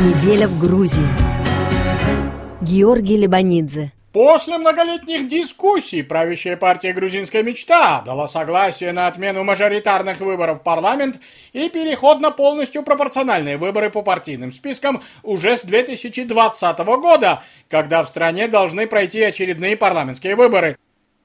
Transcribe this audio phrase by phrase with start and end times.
[0.00, 1.06] Неделя в Грузии.
[2.62, 3.92] Георгий Лебанидзе.
[4.14, 11.18] После многолетних дискуссий правящая партия «Грузинская мечта» дала согласие на отмену мажоритарных выборов в парламент
[11.52, 18.08] и переход на полностью пропорциональные выборы по партийным спискам уже с 2020 года, когда в
[18.08, 20.78] стране должны пройти очередные парламентские выборы.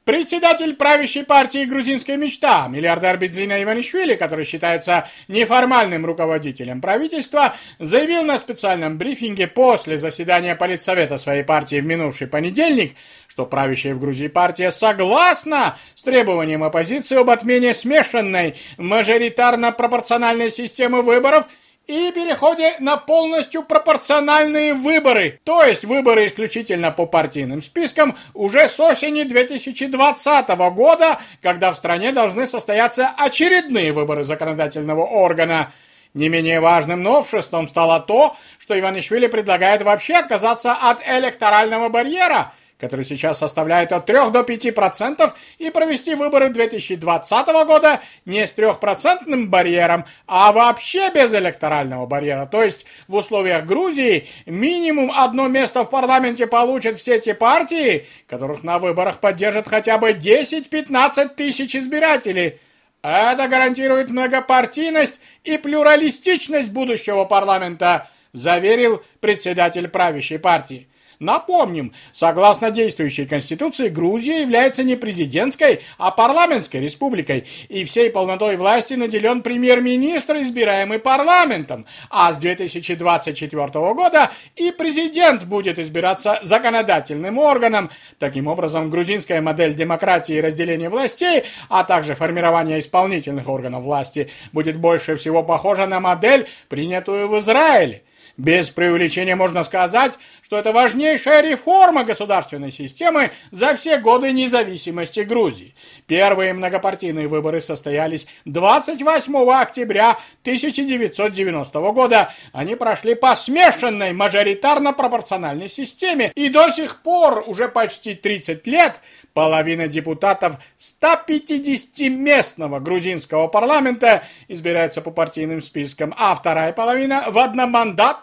[0.06, 8.38] Председатель правящей партии «Грузинская мечта», миллиардер Бедзина Иванишвили, который считается неформальным руководителем правительства, заявил на
[8.38, 12.94] специальном брифинге после заседания политсовета своей партии в минувший понедельник,
[13.28, 21.48] что правящая в Грузии партия согласна с требованием оппозиции об отмене смешанной мажоритарно-пропорциональной системы выборов–
[21.88, 28.80] и переходе на полностью пропорциональные выборы, то есть выборы исключительно по партийным спискам уже с
[28.80, 35.72] осени 2020 года, когда в стране должны состояться очередные выборы законодательного органа.
[36.14, 43.06] Не менее важным новшеством стало то, что Иванишвили предлагает вообще отказаться от электорального барьера– который
[43.06, 50.06] сейчас составляет от 3 до 5%, и провести выборы 2020 года не с трехпроцентным барьером,
[50.28, 52.46] а вообще без электорального барьера.
[52.46, 58.64] То есть в условиях Грузии минимум одно место в парламенте получат все те партии, которых
[58.64, 62.60] на выборах поддержат хотя бы 10-15 тысяч избирателей.
[63.02, 70.90] Это гарантирует многопартийность и плюралистичность будущего парламента, заверил председатель правящей партии.
[71.20, 78.96] Напомним, согласно действующей Конституции, Грузия является не президентской, а парламентской республикой, и всей полнотой власти
[78.96, 87.90] наделен премьер-министр, избираемый парламентом, а с 2024 года и президент будет избираться законодательным органом.
[88.20, 94.78] Таким образом, грузинская модель демократии и разделения властей, а также формирование исполнительных органов власти будет
[94.78, 98.04] больше всего похожа на модель, принятую в Израиле.
[98.38, 105.74] Без преувеличения можно сказать, что это важнейшая реформа государственной системы за все годы независимости Грузии.
[106.06, 112.34] Первые многопартийные выборы состоялись 28 октября 1990 года.
[112.52, 119.00] Они прошли по смешанной мажоритарно-пропорциональной системе, и до сих пор, уже почти 30 лет,
[119.36, 127.38] Половина депутатов 150-местного грузинского парламента избирается по партийным спискам, а вторая половина в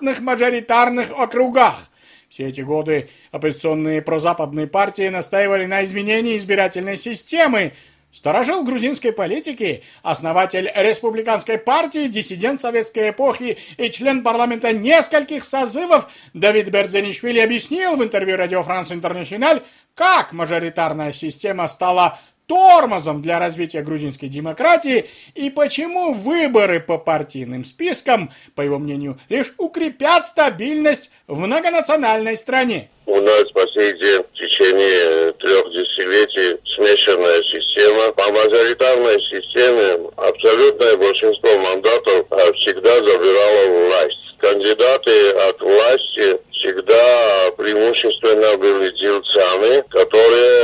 [0.03, 1.89] одномандатных мажоритарных округах.
[2.29, 7.73] Все эти годы оппозиционные прозападные партии настаивали на изменении избирательной системы,
[8.15, 16.69] Сторожил грузинской политики, основатель республиканской партии, диссидент советской эпохи и член парламента нескольких созывов Давид
[16.69, 19.63] Бердзенишвили объяснил в интервью Радио Франс Интернациональ,
[19.95, 22.21] как мажоритарная система стала
[22.53, 29.55] тормозом для развития грузинской демократии и почему выборы по партийным спискам, по его мнению, лишь
[29.57, 32.91] укрепят стабильность в многонациональной стране.
[33.07, 38.13] У нас по сей день в течение трех десятилетий смешанная система.
[38.13, 44.19] По мажоритарной системе абсолютное большинство мандатов а, всегда забирало власть.
[44.39, 50.62] Кандидаты от власти всегда преимущественно были дельцами, которые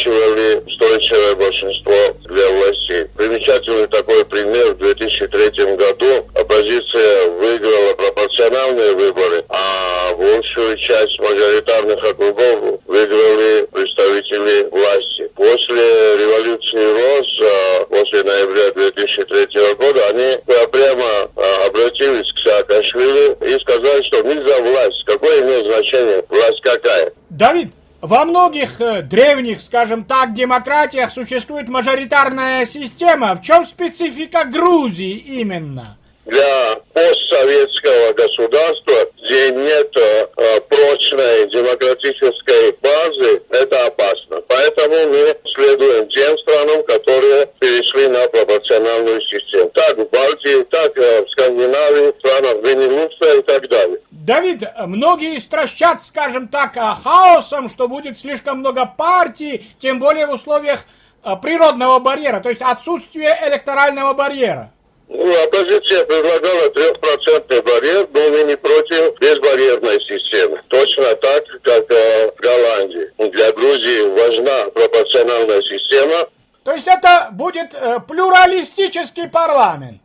[0.00, 3.10] обеспечивали устойчивое большинство для власти.
[3.16, 12.80] Примечательный такой пример в 2003 году оппозиция выиграла пропорциональные выборы, а большую часть мажоритарных округов
[12.86, 15.30] выиграли представители власти.
[15.34, 20.38] После революции РОС, после ноября 2003 года, они
[20.70, 27.12] прямо а, обратились к Саакашвили и сказали, что нельзя власть Какое имеет значение власть какая?
[27.30, 27.68] Давид,
[28.00, 33.34] во многих э, древних, скажем так, демократиях существует мажоритарная система.
[33.34, 35.96] В чем специфика Грузии именно?
[36.24, 44.40] Для постсоветского государства, где нет э, прочной демократической базы, это опасно.
[44.46, 49.70] Поэтому мы следуем тем странам, которые перешли на пропорциональную систему.
[49.74, 53.98] Так в Балтии, так э, в Скандинавии, в странах Бенилюкса и так далее.
[54.30, 60.84] Давид, многие стращат, скажем так, хаосом, что будет слишком много партий, тем более в условиях
[61.24, 64.70] э, природного барьера, то есть отсутствие электорального барьера.
[65.08, 70.62] Ну, оппозиция предлагала трехпроцентный барьер, но мы не против безбарьерной системы.
[70.68, 73.10] Точно так, как э, в Голландии.
[73.32, 76.28] Для Грузии важна пропорциональная система.
[76.62, 80.02] То есть это будет э, плюралистический парламент?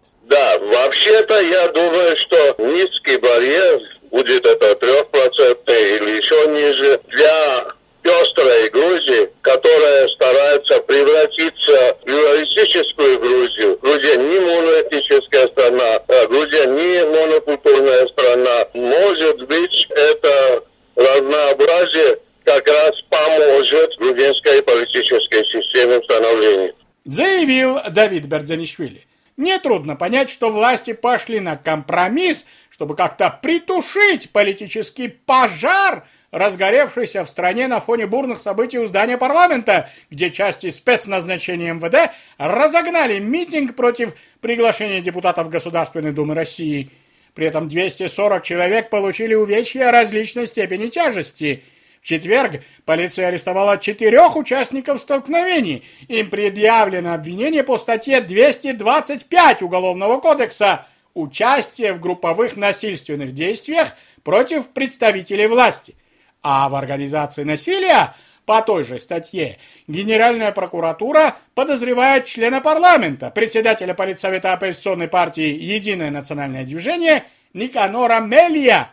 [0.86, 7.66] Вообще-то я думаю, что низкий барьер, будет это трехпроцентный или еще ниже, для
[8.04, 13.80] пестрой Грузии, которая старается превратиться в плюралистическую Грузию.
[13.82, 18.68] Грузия не моноэтническая страна, а Грузия не монокультурная страна.
[18.76, 20.64] может быть, это
[20.96, 29.08] разнообразие как раз поможет грузинской политической системе в Заявил Давид Бердзанишвили.
[29.38, 37.68] Нетрудно понять, что власти пошли на компромисс, чтобы как-то притушить политический пожар, разгоревшийся в стране
[37.68, 45.02] на фоне бурных событий у здания парламента, где части спецназначения МВД разогнали митинг против приглашения
[45.02, 46.92] депутатов Государственной Думы России.
[47.34, 51.64] При этом 240 человек получили увечья различной степени тяжести–
[52.06, 55.84] четверг полиция арестовала четырех участников столкновений.
[56.08, 63.94] Им предъявлено обвинение по статье 225 Уголовного кодекса «Участие в групповых насильственных действиях
[64.24, 65.96] против представителей власти».
[66.44, 68.14] А в организации насилия
[68.46, 76.66] по той же статье Генеральная прокуратура подозревает члена парламента, председателя политсовета оппозиционной партии «Единое национальное
[76.66, 77.24] движение»
[77.54, 78.90] Никанора Мелия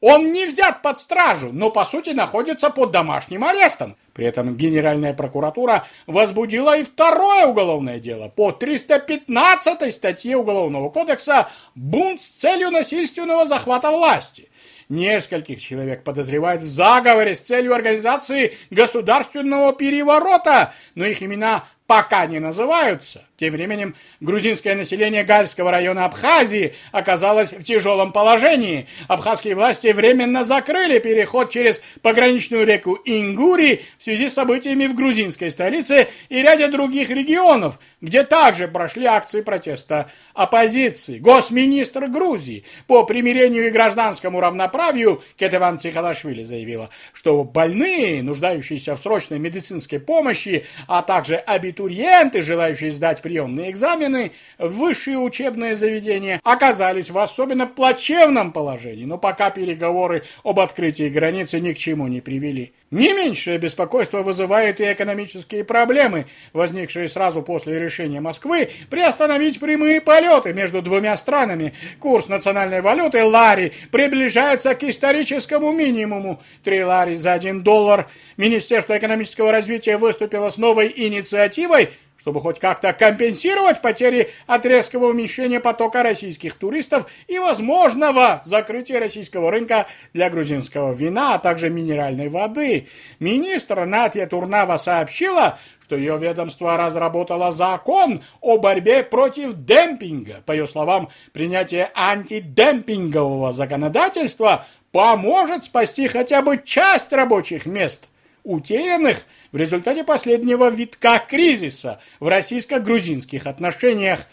[0.00, 3.96] он не взят под стражу, но по сути находится под домашним арестом.
[4.12, 12.22] При этом Генеральная прокуратура возбудила и второе уголовное дело по 315 статье Уголовного кодекса «Бунт
[12.22, 14.48] с целью насильственного захвата власти».
[14.88, 22.38] Нескольких человек подозревают в заговоре с целью организации государственного переворота, но их имена пока не
[22.38, 23.25] называются.
[23.38, 28.86] Тем временем грузинское население Гальского района Абхазии оказалось в тяжелом положении.
[29.08, 35.50] Абхазские власти временно закрыли переход через пограничную реку Ингури в связи с событиями в грузинской
[35.50, 41.18] столице и ряде других регионов, где также прошли акции протеста оппозиции.
[41.18, 49.38] Госминистр Грузии по примирению и гражданскому равноправию Кетеван Цихалашвили заявила, что больные, нуждающиеся в срочной
[49.38, 57.66] медицинской помощи, а также абитуриенты, желающие сдать приемные экзамены высшие учебные заведения оказались в особенно
[57.66, 62.72] плачевном положении, но пока переговоры об открытии границы ни к чему не привели.
[62.92, 70.52] Не меньшее беспокойство вызывают и экономические проблемы, возникшие сразу после решения Москвы приостановить прямые полеты
[70.52, 71.74] между двумя странами.
[71.98, 76.40] Курс национальной валюты лари приближается к историческому минимуму.
[76.62, 78.06] Три лари за один доллар.
[78.36, 81.90] Министерство экономического развития выступило с новой инициативой–
[82.26, 89.52] чтобы хоть как-то компенсировать потери от резкого уменьшения потока российских туристов и возможного закрытия российского
[89.52, 92.88] рынка для грузинского вина, а также минеральной воды.
[93.20, 100.42] Министр Натья Турнава сообщила, что ее ведомство разработало закон о борьбе против демпинга.
[100.46, 108.08] По ее словам, принятие антидемпингового законодательства поможет спасти хотя бы часть рабочих мест,
[108.42, 109.18] утерянных
[109.56, 114.26] в результате последнего витка кризиса в российско-грузинских отношениях.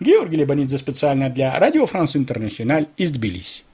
[0.00, 3.64] Георгий Лебанидзе специально для Радио Франс Интернациональ из Тбилиси.